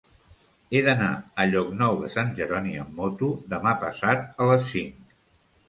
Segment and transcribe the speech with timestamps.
[0.69, 5.17] He d'anar a Llocnou de Sant Jeroni amb moto demà passat a les cinc.